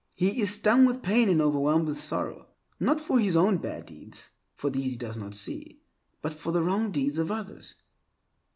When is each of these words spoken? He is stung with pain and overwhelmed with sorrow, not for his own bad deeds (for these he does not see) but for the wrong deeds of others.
He 0.15 0.41
is 0.41 0.55
stung 0.55 0.85
with 0.87 1.03
pain 1.03 1.29
and 1.29 1.39
overwhelmed 1.39 1.85
with 1.85 1.99
sorrow, 1.99 2.47
not 2.79 2.99
for 2.99 3.19
his 3.19 3.35
own 3.37 3.57
bad 3.57 3.85
deeds 3.85 4.31
(for 4.55 4.71
these 4.71 4.93
he 4.93 4.97
does 4.97 5.15
not 5.15 5.35
see) 5.35 5.79
but 6.23 6.33
for 6.33 6.51
the 6.51 6.63
wrong 6.63 6.91
deeds 6.91 7.19
of 7.19 7.29
others. 7.31 7.75